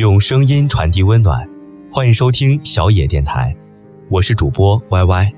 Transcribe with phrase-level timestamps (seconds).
[0.00, 1.46] 用声音传递温暖，
[1.92, 3.54] 欢迎收听小野电台，
[4.08, 5.32] 我是主播 Y Y。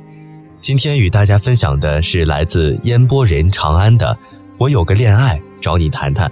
[0.60, 4.16] 今天与大家分享的是来自烟波人长安的
[4.58, 6.30] “我有个恋爱找你谈谈”。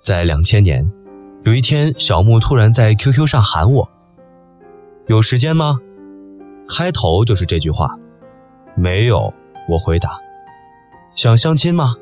[0.00, 0.90] 在两千年，
[1.44, 3.86] 有一天，小木突然在 QQ 上喊我
[5.08, 5.78] ：“有时间吗？”
[6.66, 7.86] 开头就是这句话。
[8.74, 9.30] 没有，
[9.68, 10.18] 我回答。
[11.14, 11.92] 想相亲吗？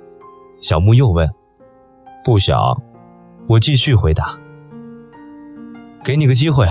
[0.60, 1.28] 小木又问。
[2.24, 2.58] 不想，
[3.46, 4.36] 我继续回答。
[6.04, 6.66] 给你个机会，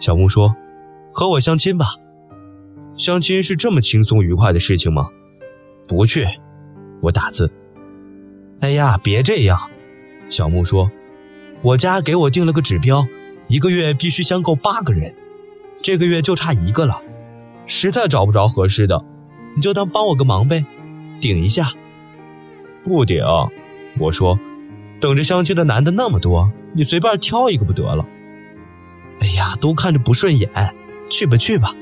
[0.00, 0.54] 小木说
[1.12, 1.88] ：“和我相亲吧。”
[2.96, 5.08] 相亲是这么轻松愉快的事情吗？
[5.86, 6.26] 不去，
[7.00, 7.52] 我打字。
[8.60, 9.58] 哎呀，别这样，
[10.30, 10.90] 小木说
[11.62, 13.06] ：“我家给我定了个指标，
[13.46, 15.14] 一个月必须相够八个人，
[15.82, 17.00] 这个月就差一个了，
[17.66, 19.04] 实在找不着合适的。”
[19.54, 20.64] 你就当帮我个忙呗，
[21.18, 21.72] 顶一下。
[22.84, 23.22] 不顶，
[23.98, 24.38] 我说，
[25.00, 28.04] 等着相亲的男的那么多，你随便挑一个不得了。
[29.20, 30.48] 哎呀，都看着不顺眼，
[31.10, 31.74] 去吧去吧。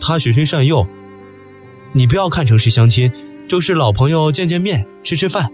[0.00, 0.86] 他循循善诱，
[1.92, 3.12] 你不要看成是相亲，
[3.48, 5.50] 就是老朋友见见面，吃吃饭。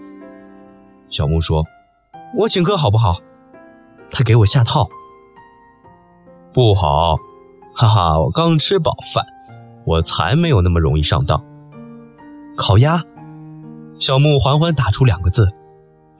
[1.08, 1.64] 小木说
[2.38, 3.20] ：“我请客好不好？”
[4.10, 4.88] 他给我下套。
[6.52, 7.16] 不好，
[7.74, 9.24] 哈哈，我刚吃饱饭。
[9.84, 11.44] 我才没有那么容易上当。
[12.56, 13.04] 烤鸭，
[13.98, 15.48] 小木缓缓打出两个字：“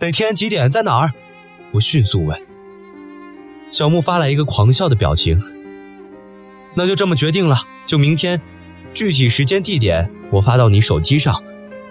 [0.01, 1.13] 哪天几点在哪儿？”
[1.73, 2.41] 我迅速问。
[3.71, 5.39] 小木发来一个狂笑的表情。
[6.75, 8.41] 那就这么决定了，就明天，
[8.95, 11.43] 具体时间地点我发到你手机上，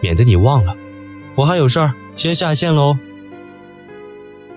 [0.01, 0.75] 免得你忘了。
[1.35, 2.97] 我还有事儿，先下线喽。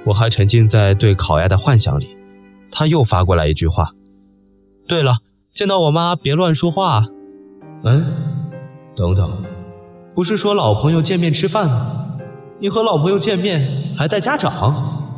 [0.04, 2.16] 我还沉浸在对烤鸭的幻想里，
[2.70, 3.92] 他又发过来一句话
[4.86, 5.18] ：“对了。”
[5.54, 7.02] 见到我妈别乱说话。
[7.82, 8.14] 嗯，
[8.94, 9.42] 等等，
[10.18, 12.18] 不是说老朋友见面吃饭吗？
[12.58, 15.16] 你和老朋友见面还带家长？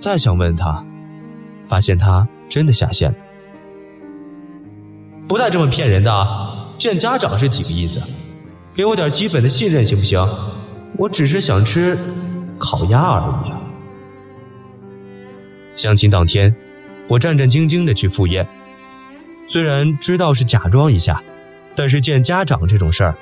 [0.00, 0.84] 再想问他，
[1.68, 3.16] 发现他真的下线了。
[5.28, 6.26] 不带这么骗人的，
[6.76, 8.00] 见家长是几个意思？
[8.74, 10.28] 给我点基本的信任行不行？
[10.98, 11.96] 我只是想吃
[12.58, 13.52] 烤鸭而已。
[15.76, 16.52] 相亲当天，
[17.06, 18.44] 我战战兢兢的去赴宴。
[19.46, 21.22] 虽然知道是假装一下，
[21.76, 23.14] 但是见家长这种事儿，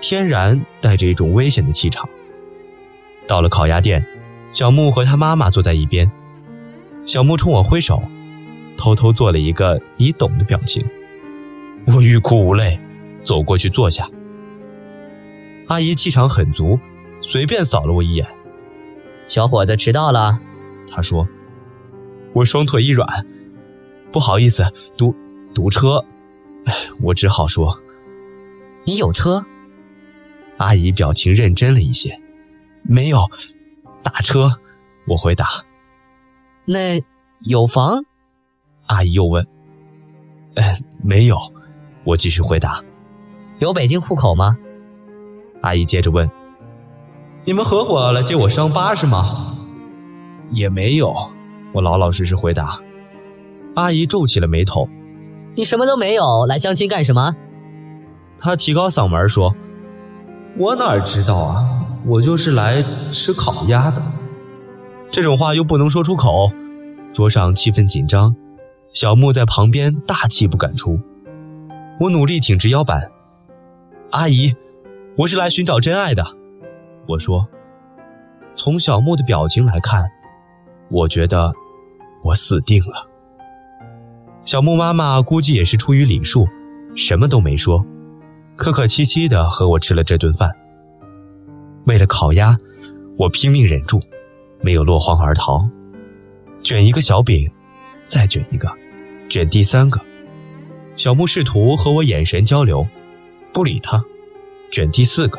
[0.00, 2.08] 天然带着一种危险的气场。
[3.26, 4.04] 到了烤鸭店，
[4.52, 6.10] 小木和他妈妈坐在一边，
[7.04, 8.02] 小木冲我挥手，
[8.76, 10.84] 偷偷做了一个你懂的表情。
[11.86, 12.78] 我欲哭无泪，
[13.22, 14.08] 走过去坐下。
[15.66, 16.78] 阿姨气场很足，
[17.20, 18.26] 随便扫了我一眼。
[19.26, 20.40] 小伙子迟到了，
[20.90, 21.28] 她说。
[22.34, 23.26] 我双腿一软，
[24.12, 24.64] 不好意思，
[24.96, 25.14] 堵。
[25.54, 26.04] 堵车，
[27.02, 27.80] 我只好说
[28.84, 29.44] ：“你有车。”
[30.58, 32.20] 阿姨表情认真了一些，
[32.82, 33.26] 没有
[34.02, 34.50] 打车。
[35.06, 35.64] 我回答
[36.66, 37.02] ：“那
[37.40, 38.04] 有房？”
[38.86, 39.46] 阿姨又问
[40.54, 40.64] ：“嗯，
[41.02, 41.38] 没有。”
[42.04, 42.82] 我继续回答
[43.60, 44.56] ：“有北京户口吗？”
[45.62, 46.30] 阿姨接着问
[47.44, 49.56] ：“你们合伙来接我上班是吗？”
[50.50, 51.14] 也没有。
[51.72, 52.80] 我老老实实回答。
[53.74, 54.88] 阿姨皱起了眉头。
[55.54, 57.34] 你什么都没有，来相亲干什么？
[58.38, 59.54] 她提高嗓门说
[60.56, 64.02] ：“我哪知道啊，我就是来吃烤鸭的。”
[65.10, 66.50] 这种话又不能说出口，
[67.12, 68.34] 桌上气氛紧张。
[68.92, 70.98] 小木在旁边大气不敢出。
[72.00, 73.10] 我努力挺直腰板
[74.10, 74.54] ：“阿姨，
[75.16, 76.24] 我是来寻找真爱的。”
[77.06, 77.46] 我说
[78.56, 80.04] ：“从小木的表情来看，
[80.90, 81.52] 我觉得
[82.22, 83.06] 我死定了。”
[84.44, 86.46] 小木妈妈估计也是出于礼数，
[86.96, 87.84] 什么都没说，
[88.58, 90.50] 客客气气的和我吃了这顿饭。
[91.86, 92.58] 为了烤鸭，
[93.16, 94.00] 我拼命忍住，
[94.60, 95.62] 没有落荒而逃。
[96.64, 97.48] 卷一个小饼，
[98.08, 98.68] 再卷一个，
[99.28, 100.00] 卷第三个。
[100.96, 102.84] 小木试图和我眼神交流，
[103.52, 104.04] 不理他。
[104.72, 105.38] 卷第四个。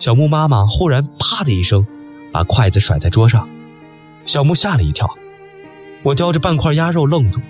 [0.00, 1.86] 小木妈妈忽然啪的一声，
[2.32, 3.48] 把筷子甩在桌上，
[4.26, 5.08] 小木吓了一跳。
[6.02, 7.40] 我叼着半块鸭肉愣住。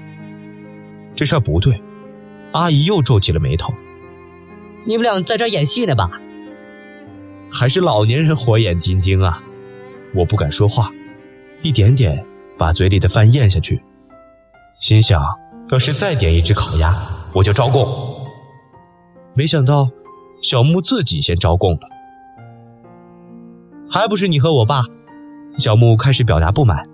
[1.16, 1.82] 这事儿不对，
[2.52, 3.72] 阿姨又皱起了眉头。
[4.86, 6.10] 你们俩在这演戏呢吧？
[7.50, 9.42] 还是老年人火眼金睛啊！
[10.14, 10.90] 我不敢说话，
[11.62, 12.24] 一点点
[12.58, 13.82] 把嘴里的饭咽下去，
[14.80, 15.22] 心想：
[15.70, 16.94] 要是再点一只烤鸭，
[17.32, 17.86] 我就招供。
[19.34, 19.88] 没想到，
[20.42, 21.80] 小木自己先招供了。
[23.90, 24.84] 还不是你和我爸？
[25.56, 26.84] 小木开始表达不满。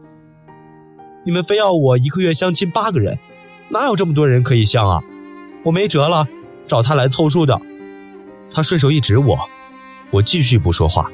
[1.24, 3.18] 你们非要我一个月相亲八个人。
[3.70, 5.00] 哪有这么多人可以相啊？
[5.64, 6.26] 我没辙了，
[6.66, 7.60] 找他来凑数的。
[8.52, 9.38] 他顺手一指我，
[10.10, 11.10] 我继续不说话，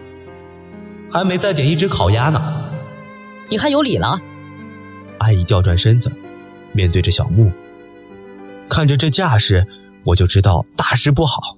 [1.10, 2.64] 还没再点一只烤鸭呢。
[3.48, 4.18] 你还有理了？
[5.18, 6.10] 阿姨调转身子，
[6.72, 7.50] 面对着小木，
[8.68, 9.66] 看着这架势，
[10.04, 11.56] 我就知道大事不好。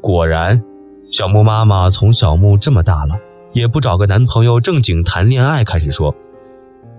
[0.00, 0.62] 果然，
[1.10, 3.18] 小木妈妈从小木这么大了，
[3.52, 6.14] 也不找个男朋友正经谈恋爱开始说。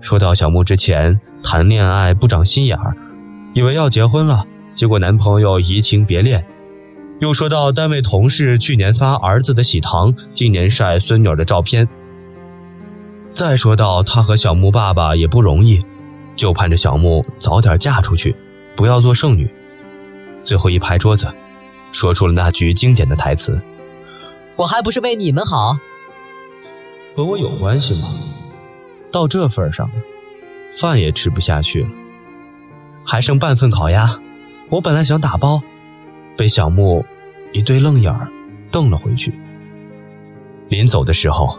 [0.00, 2.94] 说到小木之前谈恋爱不长心眼儿，
[3.54, 4.44] 以为要结婚了，
[4.78, 6.46] 结果男朋友移情别恋。
[7.18, 11.88] 又说到单位同事去年发儿子的喜糖，今年晒孙女的照片。
[13.34, 15.84] 再说到他和小木爸爸也不容易，
[16.36, 18.36] 就盼着小木早点嫁出去，
[18.76, 19.50] 不要做剩女。
[20.44, 21.28] 最后一拍桌子，
[21.90, 23.60] 说出了那句经典的台词
[24.54, 25.76] ：“我还不是为你们好。”
[27.16, 28.10] 和我有关系吗？
[29.10, 29.94] 到这份上了，
[30.76, 31.88] 饭也吃不下去了，
[33.04, 34.16] 还剩半份烤鸭。
[34.70, 35.62] 我本来想打包，
[36.36, 37.04] 被小木
[37.52, 38.30] 一对愣眼儿
[38.70, 39.32] 瞪了回去。
[40.68, 41.58] 临走的时候，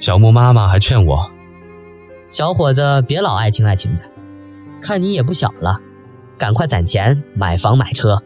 [0.00, 1.30] 小木妈妈还劝我
[2.30, 4.02] ：“小伙子，别老爱情爱情的，
[4.80, 5.80] 看你也不小了，
[6.38, 8.22] 赶快攒钱买房买车，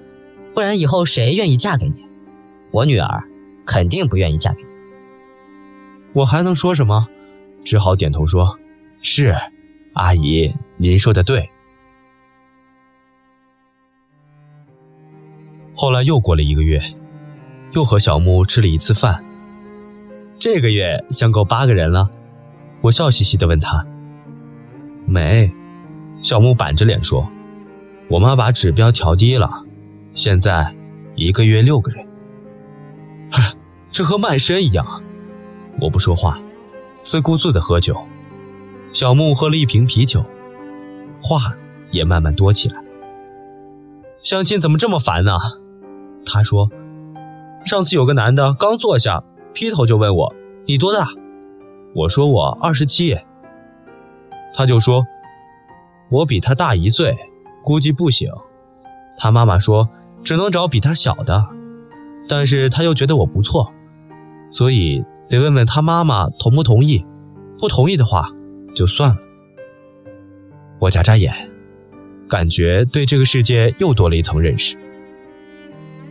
[0.54, 2.04] 不然以后谁愿意嫁给你？
[2.70, 3.24] 我女儿
[3.64, 4.68] 肯定不愿意嫁给你。”
[6.12, 7.06] 我还能说什么？
[7.64, 8.58] 只好点头说
[9.00, 9.34] ：“是，
[9.94, 11.48] 阿姨，您说的对。”
[15.80, 16.82] 后来又过了一个月，
[17.70, 19.16] 又和小木吃了一次饭。
[20.36, 22.10] 这个月相够八个人了，
[22.80, 23.86] 我笑嘻嘻的问他
[25.06, 25.48] ：“没？”
[26.20, 27.24] 小木板着脸说
[28.10, 29.48] ：“我妈把指标调低了，
[30.14, 30.74] 现在
[31.14, 32.04] 一个月六个人。”
[33.30, 33.54] 嗨，
[33.92, 34.84] 这和卖身一样。
[35.80, 36.40] 我不说话。
[37.02, 37.96] 自顾自的喝酒，
[38.92, 40.24] 小木喝了一瓶啤酒，
[41.22, 41.54] 话
[41.92, 42.82] 也慢慢多起来。
[44.24, 45.38] 相亲怎么这么烦呢？
[46.28, 46.70] 他说
[47.66, 50.34] ：“上次有个男的刚坐下，劈头就问我
[50.66, 51.08] 你多大？
[51.94, 53.16] 我说我二十七。
[54.54, 55.04] 他就说，
[56.10, 57.16] 我比他大一岁，
[57.64, 58.28] 估计不行。
[59.16, 59.88] 他妈妈说
[60.22, 61.44] 只能找比他小的，
[62.28, 63.72] 但是他又觉得我不错，
[64.50, 67.04] 所以。”得问问他妈妈同不同意，
[67.58, 68.30] 不同意的话
[68.74, 69.16] 就算了。
[70.78, 71.30] 我眨眨眼，
[72.26, 74.74] 感觉对这个世界又多了一层认识。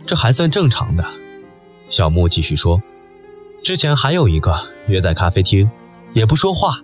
[0.08, 1.04] 这还算正常的。
[1.90, 2.82] 小木继续说
[3.62, 5.70] ：“之前还有一个约在咖啡厅，
[6.14, 6.80] 也不说话，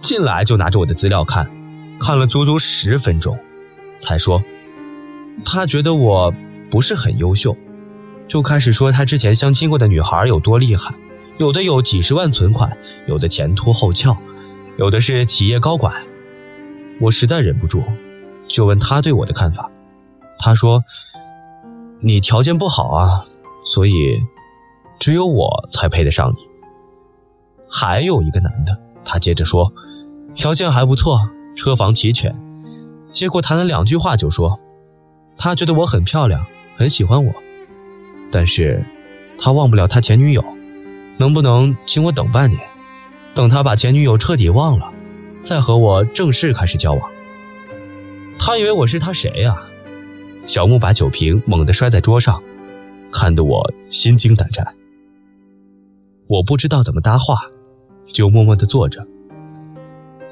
[0.00, 1.50] 进来就拿着我的资料看，
[1.98, 3.36] 看了足足十分钟，
[3.98, 4.40] 才说
[5.44, 6.32] 他觉得我
[6.70, 7.56] 不是很优秀，
[8.28, 10.94] 就开始说他之前相亲过的女孩有多厉害。”
[11.38, 12.70] 有的有几十万存款，
[13.08, 14.16] 有的前凸后翘，
[14.76, 16.04] 有的是企业高管。
[17.00, 17.82] 我实在忍不住，
[18.46, 19.70] 就问他对我的看法。
[20.38, 20.84] 他说
[22.00, 23.24] ：“你条件不好啊，
[23.64, 24.20] 所以
[24.98, 26.38] 只有我才配得上你。”
[27.70, 29.72] 还有一个男的，他接着说
[30.34, 31.20] ：“条件还不错，
[31.56, 32.34] 车房齐全。”
[33.12, 34.58] 结果谈了两句话就说
[35.36, 36.44] ：“他觉得我很漂亮，
[36.76, 37.32] 很喜欢我，
[38.30, 38.84] 但是
[39.38, 40.44] 他忘不了他前女友。”
[41.18, 42.58] 能不能请我等半年，
[43.34, 44.90] 等他把前女友彻底忘了，
[45.42, 47.10] 再和我正式开始交往？
[48.38, 49.54] 他以为我是他谁呀？
[50.46, 52.42] 小木把酒瓶猛地摔在桌上，
[53.12, 54.66] 看得我心惊胆战。
[56.26, 57.36] 我不知道怎么搭话，
[58.04, 59.06] 就默默地坐着，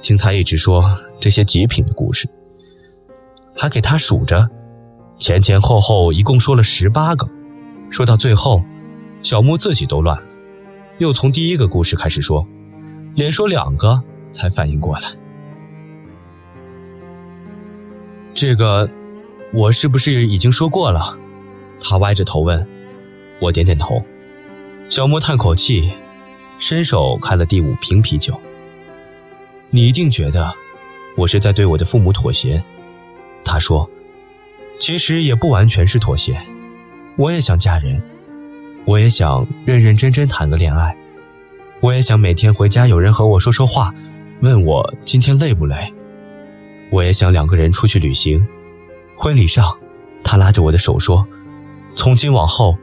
[0.00, 0.84] 听他一直说
[1.20, 2.28] 这些极品的故事，
[3.54, 4.48] 还给他数着，
[5.18, 7.28] 前前后后一共说了十八个，
[7.90, 8.62] 说到最后，
[9.22, 10.24] 小木自己都乱了。
[10.98, 12.46] 又从第一个故事开始说，
[13.14, 15.10] 连说两个才反应过来。
[18.34, 18.88] 这个，
[19.52, 21.16] 我是不是已经说过了？
[21.80, 22.66] 他歪着头问。
[23.40, 24.02] 我点点头。
[24.88, 25.92] 小莫叹口气，
[26.58, 28.38] 伸手开了第五瓶啤酒。
[29.70, 30.52] 你一定觉得
[31.16, 32.62] 我是在对我的父母妥协。
[33.44, 33.88] 他说，
[34.80, 36.40] 其实也不完全是妥协，
[37.16, 38.02] 我也想嫁人。
[38.84, 40.96] 我也想认认真真谈个恋爱，
[41.80, 43.94] 我也想每天回家有人和我说说话，
[44.40, 45.92] 问我今天累不累。
[46.90, 48.44] 我也想两个人出去旅行，
[49.18, 49.76] 婚礼上，
[50.22, 51.26] 他拉着我的手说
[51.96, 52.78] ：“从今往后，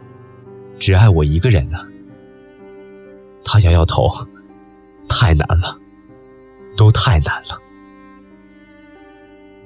[0.77, 1.79] 只爱我一个人呢。”
[3.45, 4.09] 他摇摇头，
[5.07, 5.79] 太难了，
[6.75, 7.57] 都太难了。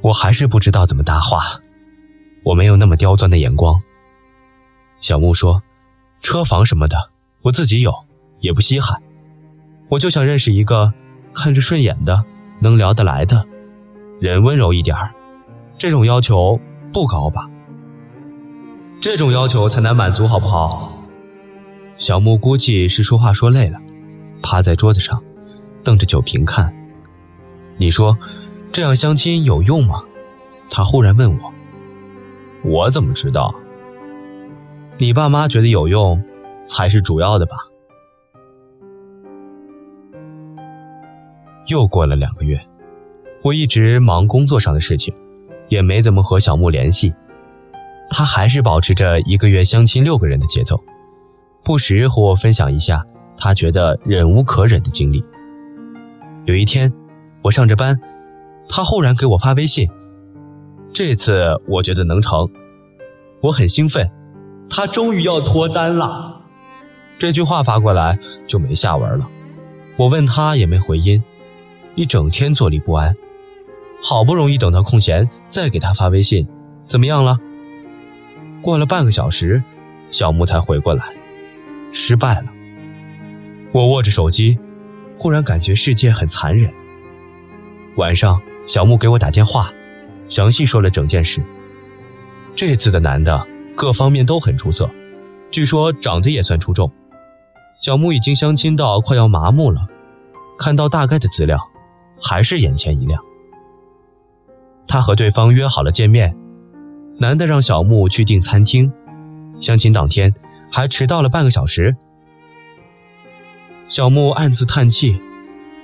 [0.01, 1.59] 我还是不知道怎么搭话，
[2.43, 3.81] 我没有那么刁钻的眼光。
[5.01, 5.61] 小木说。
[6.21, 7.11] 车房什么的，
[7.43, 7.93] 我自己有，
[8.41, 9.01] 也不稀罕。
[9.87, 10.93] 我就想认识一个
[11.33, 12.25] 看着顺眼的、
[12.59, 13.47] 能聊得来的，
[14.19, 15.15] 人温柔一点儿。
[15.79, 16.59] 这种要求
[16.91, 17.49] 不高吧？
[18.99, 20.91] 这种要求才难满足，好不好？
[21.95, 23.79] 小木估计是说话说累了，
[24.43, 25.23] 趴在桌子上，
[25.81, 26.69] 瞪着酒瓶看。
[27.77, 28.17] 你说，
[28.73, 30.03] 这样相亲有用吗？
[30.69, 31.53] 他忽然问我。
[32.61, 33.55] 我怎么知道？
[34.97, 36.21] 你爸妈觉得有用，
[36.67, 37.55] 才是主要的吧。
[41.67, 42.59] 又过了两个月，
[43.43, 45.13] 我一直忙工作上的事情，
[45.69, 47.13] 也没怎么和小木联系。
[48.09, 50.83] 他还是保持着一个月相亲六个人的节奏，
[51.63, 53.05] 不时和我分享一下
[53.37, 55.23] 他觉得忍无可忍的经历。
[56.45, 56.91] 有一天，
[57.43, 57.99] 我上着班，
[58.67, 59.87] 他忽然给我发微信。
[60.91, 62.49] 这次我觉得能成，
[63.41, 64.09] 我很兴奋，
[64.69, 66.41] 他终于要脱单了。
[67.19, 69.27] 这句话发过来就没下文了，
[69.97, 71.23] 我问他也没回音，
[71.93, 73.15] 一整天坐立不安。
[74.01, 76.47] 好不容易等到空闲，再给他发微信，
[76.87, 77.37] 怎么样了？
[78.61, 79.61] 过了半个小时，
[80.11, 81.03] 小木才回过来，
[81.91, 82.45] 失败了。
[83.71, 84.57] 我握着手机，
[85.17, 86.71] 忽然感觉世界很残忍。
[87.97, 89.71] 晚上，小木给我打电话。
[90.27, 91.41] 详细说了整件事。
[92.55, 94.89] 这次的男的各方面都很出色，
[95.49, 96.91] 据说长得也算出众。
[97.81, 99.81] 小木已经相亲到快要麻木了，
[100.57, 101.59] 看到大概的资料，
[102.21, 103.19] 还是眼前一亮。
[104.89, 106.35] 他和对方约好了见面，
[107.19, 108.91] 男的让小木去订餐厅，
[109.61, 110.33] 相亲当天
[110.71, 111.95] 还迟到了半个小时。
[113.87, 115.15] 小木暗自叹气，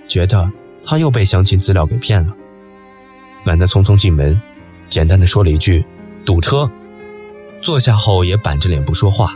[0.07, 0.51] 觉得
[0.83, 2.33] 他又被相亲资料给骗了。
[3.45, 4.41] 男的匆匆进门，
[4.89, 5.85] 简单的说了一句
[6.25, 6.67] “堵车”，
[7.62, 9.35] 坐下后也板着脸不说话。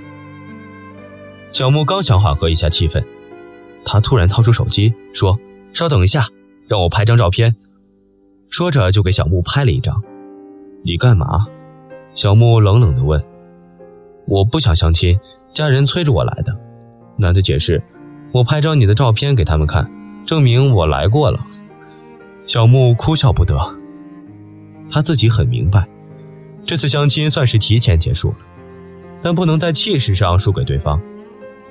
[1.51, 3.03] 小木刚想缓和一下气氛，
[3.85, 5.39] 他突然掏出手机说
[5.73, 6.27] ：“稍等一下，
[6.67, 7.55] 让我拍张照片。”
[8.49, 10.01] 说着就给小木拍了一张。
[10.83, 11.47] “你干嘛？”
[12.15, 13.23] 小木冷冷的问。
[14.27, 15.19] “我不想相亲，
[15.51, 16.55] 家人催着我来的。”
[17.17, 17.81] 男的解释
[18.31, 19.89] ：“我拍张你的照片给他们看，
[20.25, 21.39] 证明我来过了。”
[22.47, 23.57] 小木哭笑不得。
[24.89, 25.87] 他自己很明白，
[26.65, 28.37] 这次相亲算是提前结束了，
[29.21, 30.99] 但不能在气势上输给对方。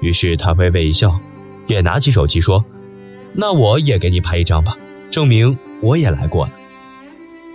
[0.01, 1.19] 于是他微微一笑，
[1.67, 2.65] 也拿起手机说
[3.35, 4.77] ：“那我也给你拍一张吧，
[5.11, 6.53] 证明我也来过了。”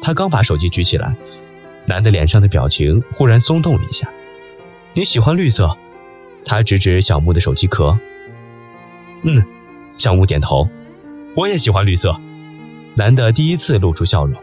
[0.03, 1.15] 他刚把手机举起来，
[1.86, 4.07] 男的脸上的表情忽然松动了一下。
[4.93, 5.75] “你喜欢绿色？”
[6.43, 7.98] 他指指小木的手机壳。
[9.24, 9.41] “嗯。”
[9.98, 10.67] 小木点头
[11.38, 12.19] ，“我也喜欢绿色。”
[12.95, 14.36] 男的第一次露出笑容。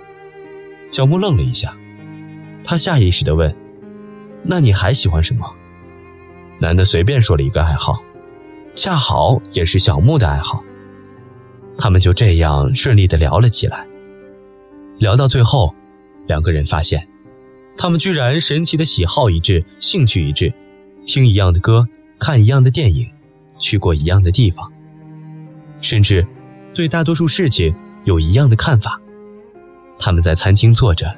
[0.90, 1.76] 小木愣了一下，
[2.64, 3.54] 他下意识地问
[4.42, 5.52] ：“那你还喜欢什么？”
[6.58, 8.02] 男的随便说了一个爱好，
[8.74, 10.64] 恰好也是小木的爱好。
[11.76, 13.86] 他们就这样顺利地聊了起来。
[15.00, 15.74] 聊到最后，
[16.26, 17.08] 两个人发现，
[17.74, 20.52] 他们居然神奇的喜好一致，兴趣一致，
[21.06, 21.88] 听一样的歌，
[22.18, 23.08] 看一样的电影，
[23.58, 24.70] 去过一样的地方，
[25.80, 26.26] 甚至
[26.74, 29.00] 对大多数事情有一样的看法。
[29.98, 31.10] 他们在餐厅坐着，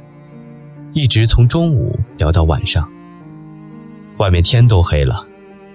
[0.92, 2.88] 一直从中午聊到晚上。
[4.18, 5.26] 外面天都黑了，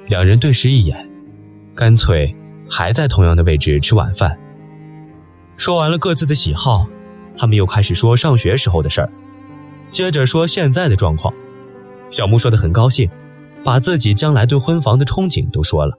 [0.08, 1.10] 两人对视一眼，
[1.76, 2.34] 干脆
[2.70, 4.40] 还在同样的位置吃晚饭。
[5.58, 6.88] 说完了各自的喜好，
[7.38, 9.10] 他们又开始说上学时候的事儿，
[9.91, 11.34] 接着说现在的状况。
[12.10, 13.10] 小木说的很高兴，
[13.63, 15.98] 把自己将来对婚房的憧憬都说了。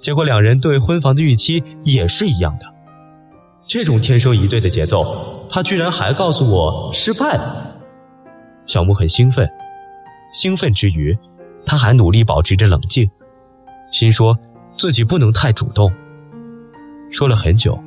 [0.00, 2.66] 结果两人对婚房的预期也是一样的。
[3.66, 7.76] 这种天生一对的节奏，他居然还告诉我失败了。
[8.64, 9.48] 小木很兴奋，
[10.32, 11.16] 兴奋之余，
[11.66, 13.10] 他还努力保持着冷静，
[13.92, 14.38] 心说
[14.78, 15.92] 自己不能太主动。
[17.10, 17.78] 说了很久，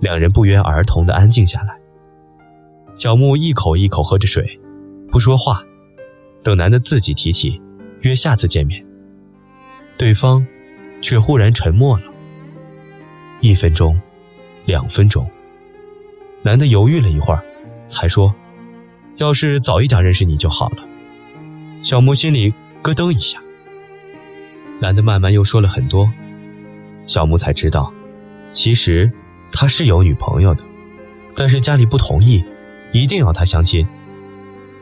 [0.00, 1.76] 两人不约而同的安静下来。
[2.96, 4.58] 小木一口一口喝着水，
[5.12, 5.62] 不说话，
[6.42, 7.60] 等男的自己提起
[8.00, 8.82] 约下次见面，
[9.98, 10.44] 对方
[11.02, 12.04] 却忽然沉默了
[13.42, 13.94] 一分钟。
[14.64, 15.30] 两分钟，
[16.42, 17.40] 男的犹豫了一会儿，
[17.86, 18.34] 才说
[19.18, 20.78] ：“要是早一点认识你就好了。”
[21.84, 23.38] 小木心里咯噔一下。
[24.80, 26.10] 男的慢慢又说了很多，
[27.06, 27.94] 小木才知道，
[28.52, 29.08] 其实
[29.52, 30.64] 他是有女朋友的，
[31.36, 32.44] 但是家里不同意，
[32.96, 33.86] 一定要他相亲。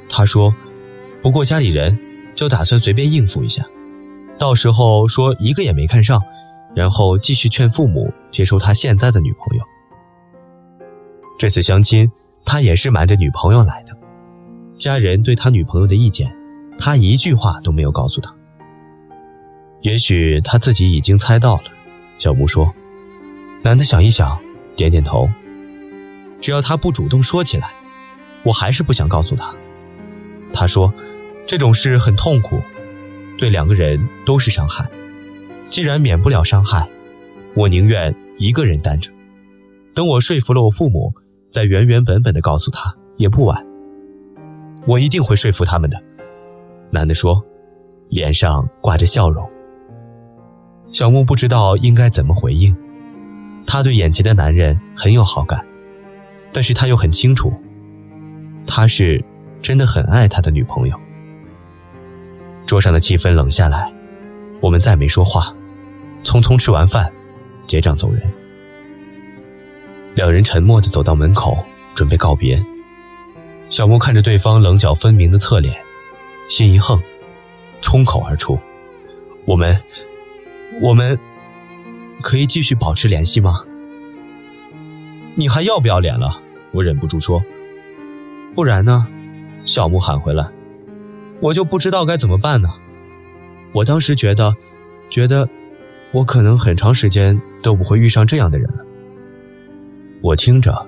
[0.08, 0.54] 他说
[1.20, 1.98] ：“不过家里人
[2.36, 3.66] 就打算随便应付一下，
[4.38, 6.22] 到时候说一个也没看上，
[6.76, 9.64] 然后继续劝父母接受他现在的女朋友。”
[11.36, 12.08] 这次相亲，
[12.44, 13.92] 他也是瞒着女朋友来的。
[14.78, 16.32] 家人对他女朋友的意见，
[16.78, 18.32] 他一句话都没有告诉他。
[19.80, 21.64] 也许他自己已经猜到了。
[22.16, 22.72] 小木说
[23.62, 24.38] ：“男的想一想，
[24.76, 25.28] 点点头。
[26.40, 27.70] 只要他不主动说起来，
[28.44, 29.52] 我还是不想告诉他。”
[30.52, 30.92] 他说
[31.46, 32.60] ：“这种事很痛苦，
[33.36, 34.88] 对两个人都是伤害。
[35.68, 36.88] 既然免不了伤害，
[37.56, 39.10] 我宁愿一个人担着。
[39.94, 41.12] 等我说服了我父母，
[41.50, 43.66] 再原原本本的告诉他也不晚。
[44.86, 46.00] 我一定会说服他们的。”
[46.92, 47.42] 男的说，
[48.08, 49.48] 脸上挂着笑容。
[50.92, 52.76] 小木不知道应该怎么回应，
[53.66, 55.66] 他对眼前的男人很有好感，
[56.52, 57.52] 但是他又很清楚，
[58.66, 59.22] 他是
[59.62, 61.00] 真的很爱他的女朋友。
[62.66, 63.92] 桌上的气氛冷下来，
[64.60, 65.54] 我们再没说话，
[66.22, 67.12] 匆匆吃完饭，
[67.66, 68.22] 结账走人。
[70.14, 71.58] 两人沉默的走到门口，
[71.94, 72.64] 准备告别。
[73.70, 75.76] 小莫看着对方棱角分明的侧脸，
[76.48, 77.00] 心一横，
[77.80, 78.58] 冲口而出
[79.44, 79.76] ：“我们。”
[80.82, 81.16] 我们
[82.20, 83.62] 可以继续保持联系吗？
[85.36, 86.42] 你还要不要脸了？
[86.72, 87.40] 我忍不住说。
[88.54, 89.06] 不然呢？
[89.64, 90.48] 小木喊回来。
[91.40, 92.68] 我就不知道该怎么办呢。
[93.72, 94.54] 我当时觉得，
[95.10, 95.48] 觉得
[96.12, 98.84] 我可能很长时间都不会遇上这样的人了。
[100.22, 100.86] 我听着，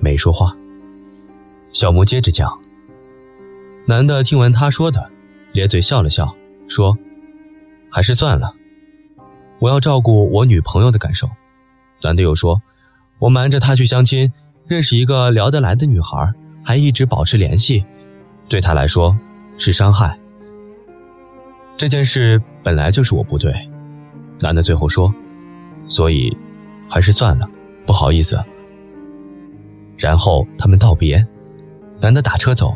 [0.00, 0.56] 没说话。
[1.72, 2.50] 小木接着讲。
[3.86, 5.10] 男的听完他说的，
[5.52, 6.34] 咧嘴笑了笑，
[6.68, 6.96] 说
[7.90, 8.54] ：“还是算了。”
[9.60, 11.28] 我要照顾我女朋友的感受，
[12.02, 12.62] 男的又说
[13.20, 14.32] ：“我瞒着她去相亲，
[14.66, 17.84] 认识一个聊得来的女孩，还一直保持联系，
[18.48, 19.16] 对他来说
[19.58, 20.18] 是伤害。
[21.76, 23.52] 这件事本来就是我不对。”
[24.40, 25.12] 男的最后说
[25.88, 26.36] ：“所以，
[26.88, 27.48] 还是算了，
[27.86, 28.42] 不好意思。”
[29.98, 31.26] 然后他们道别，
[32.00, 32.74] 男的打车走，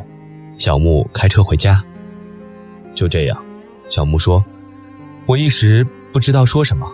[0.58, 1.82] 小木开车回家。
[2.94, 3.44] 就这样，
[3.88, 4.44] 小木说
[5.26, 6.90] ：“我一时。”不知道说什么，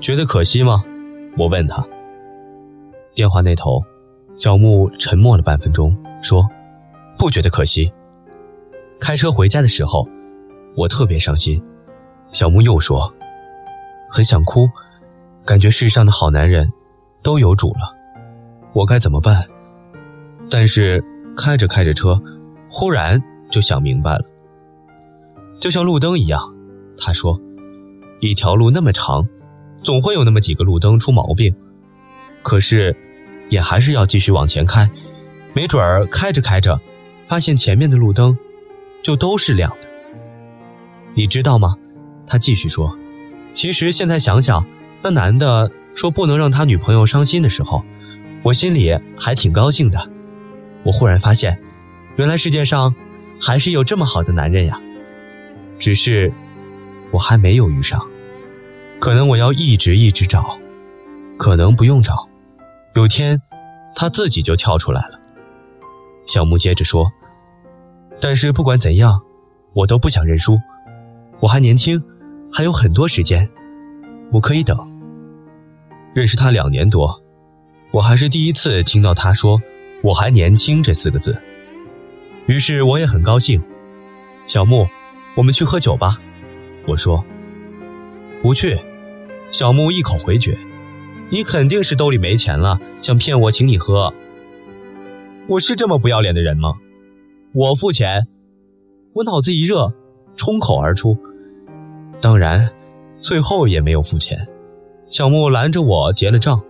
[0.00, 0.82] 觉得可惜吗？
[1.38, 1.86] 我问他。
[3.14, 3.80] 电话那头，
[4.36, 6.48] 小木沉默了半分钟，说
[7.16, 7.92] ：“不觉得可惜。”
[9.00, 10.08] 开车回家的时候，
[10.76, 11.62] 我特别伤心。
[12.32, 13.12] 小木又说
[14.10, 14.68] ：“很想哭，
[15.44, 16.72] 感觉世上的好男人
[17.22, 17.94] 都有主了，
[18.72, 19.44] 我该怎么办？”
[20.50, 21.02] 但是
[21.36, 22.20] 开着开着车，
[22.68, 24.24] 忽然就想明白了，
[25.60, 26.40] 就像路灯一样，
[26.96, 27.40] 他说。
[28.20, 29.26] 一条路那么长，
[29.82, 31.54] 总会有那么几个路灯出毛病，
[32.42, 32.96] 可是，
[33.54, 34.90] 也还是要继续往前开，
[35.52, 36.80] 没准儿开着开着，
[37.28, 38.36] 发现前面的路灯，
[39.00, 39.88] 就都是亮的。
[41.14, 41.76] 你知道吗？
[42.26, 42.98] 他继续说，
[43.54, 44.66] 其实现在想想，
[45.02, 47.84] 那男的说不能让他女朋友伤心的时候，
[48.42, 50.10] 我心里还挺高兴的。
[50.82, 51.56] 我忽然发现，
[52.16, 52.92] 原来世界上，
[53.40, 54.80] 还是有这么好的男人呀，
[55.78, 56.32] 只是，
[57.12, 58.04] 我还没有遇上。
[58.98, 60.58] 可能我要一直一直找，
[61.36, 62.28] 可能不用找，
[62.94, 63.40] 有天，
[63.96, 65.18] 他自己就跳出来了。
[66.26, 67.10] 小木接着说
[68.20, 69.20] ：“但是不管怎样，
[69.72, 70.56] 我都不想认输，
[71.40, 72.00] 我还年轻，
[72.52, 73.50] 还有很多时间，
[74.30, 74.78] 我可以等。”
[76.14, 77.20] 认识他两年多，
[77.90, 79.60] 我还是第一次听到他说
[80.00, 81.36] “我还年轻”这四个字，
[82.46, 83.60] 于是我也很高兴。
[84.46, 84.86] 小木，
[85.34, 86.16] 我们去喝酒吧，
[86.86, 87.24] 我说
[88.40, 88.78] ：“不去。”
[89.50, 90.56] 小木一口回绝
[91.34, 94.14] ：“你肯定是兜里没钱了，想骗我请你喝。
[95.48, 96.74] 我是这么不要脸的人吗？
[97.52, 98.28] 我付钱。”
[99.14, 99.92] 我脑子一热，
[100.36, 101.18] 冲口而出
[102.22, 102.70] ：“当然，
[103.20, 104.46] 最后也没有付钱。”
[105.10, 106.62] 小木拦着我结了账，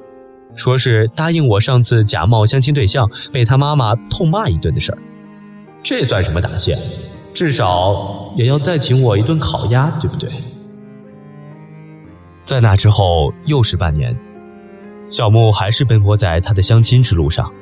[0.57, 4.99] 说是答应我上次假冒相亲对象被他妈妈痛骂一顿的事儿。
[5.83, 6.75] 这算什么答谢？
[7.35, 10.31] 至少也要再请我一顿烤鸭，对不对？
[12.45, 14.19] 在那之后又是半年，
[15.11, 17.53] 小木还是奔波在他的相亲之路上。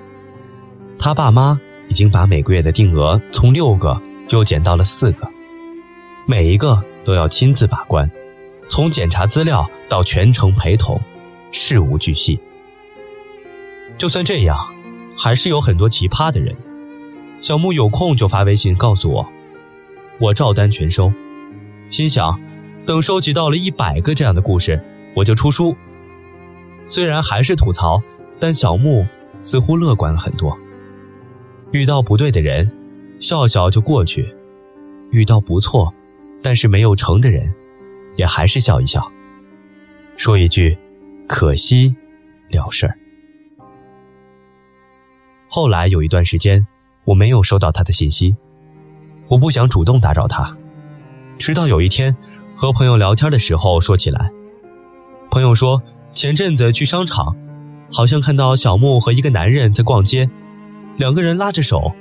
[0.99, 5.29] 他爸妈已经把每个月的定额从六个又减到了四个，
[6.27, 8.09] 每一个都要亲自把关，
[8.69, 11.01] 从检查资料到全程陪同，
[11.51, 12.39] 事无巨细。
[13.99, 14.57] 就算这样，
[15.17, 16.57] 还是有很多奇葩的人。
[17.41, 19.29] 小木有空就发微信告诉我，
[20.19, 21.13] 我照单全收，
[21.91, 22.41] 心想。
[22.85, 24.83] 等收集到了一百个这样的故事，
[25.15, 25.77] 我就出书。
[26.93, 28.03] 虽然还是吐槽，
[28.39, 29.07] 但小木
[29.41, 30.55] 似乎乐观了很多。
[31.71, 32.71] 遇到不对的人，
[33.19, 34.23] 笑笑就过去；
[35.11, 35.91] 遇到不错，
[36.43, 37.51] 但是没有成的人，
[38.17, 39.11] 也还是笑一笑，
[40.19, 40.77] 说一句
[41.27, 41.97] “可惜”，
[42.53, 42.95] 了事儿。
[45.49, 46.67] 后来有一段时间，
[47.05, 48.37] 我没有收到他的信息，
[49.29, 50.55] 我不想主动打扰他，
[51.39, 52.15] 直到有一天。
[52.55, 54.31] 和朋友聊天的时候说起来，
[55.31, 55.83] 朋友说
[56.15, 57.35] 前阵子去商场，
[57.91, 60.29] 好像看到小木和一个男人在逛街，
[60.97, 61.93] 两个人拉着手，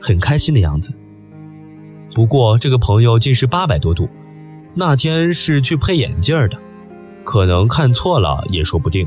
[0.00, 0.92] 很开心的样子。
[2.14, 4.08] 不过这个朋友近视八百多度，
[4.74, 6.58] 那天是去配眼镜的，
[7.24, 9.06] 可能看错了也说不定。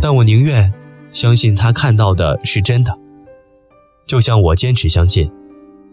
[0.00, 0.72] 但我宁愿
[1.12, 2.96] 相信他看到的是真的，
[4.06, 5.32] 就像我坚持相信，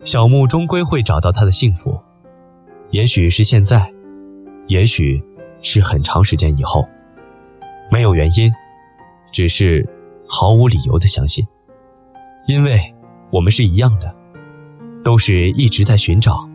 [0.03, 1.97] 小木终归会找到他的幸福，
[2.91, 3.91] 也许是现在，
[4.67, 5.23] 也许
[5.61, 6.87] 是很长时间以后，
[7.91, 8.51] 没有原因，
[9.31, 9.87] 只是
[10.27, 11.45] 毫无理由的相信，
[12.47, 12.79] 因为
[13.31, 14.15] 我们是一样的，
[15.03, 16.47] 都是一直在寻找，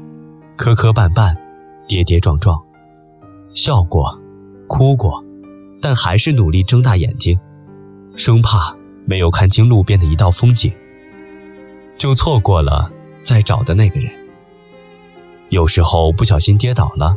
[0.56, 1.36] 磕磕绊绊，
[1.86, 2.60] 跌跌撞撞，
[3.54, 4.18] 笑过，
[4.68, 5.22] 哭过。
[5.82, 7.38] 但还是努力睁大眼睛，
[8.16, 10.72] 生怕没有看清路边的一道风景，
[11.98, 12.90] 就错过了
[13.22, 14.10] 再找的那个人。
[15.50, 17.14] 有时候不小心跌倒了，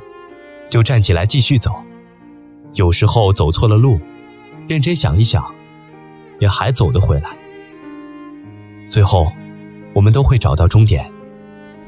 [0.70, 1.72] 就站起来继续走；
[2.74, 4.00] 有时候走错了路，
[4.68, 5.46] 认真想一想，
[6.40, 7.30] 也还走得回来。
[8.90, 9.32] 最后，
[9.94, 11.12] 我们都会找到终点，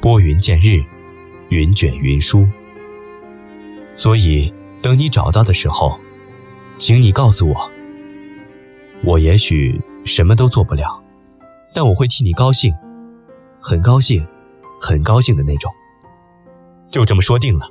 [0.00, 0.82] 拨云见日，
[1.48, 2.46] 云卷云舒。
[3.94, 5.98] 所以，等你找到的时候。
[6.78, 7.70] 请你告诉我，
[9.04, 10.98] 我也许什么都做不了，
[11.74, 12.74] 但我会替你高兴，
[13.60, 14.26] 很高兴，
[14.80, 15.70] 很高兴的那种。
[16.90, 17.70] 就这么说定了。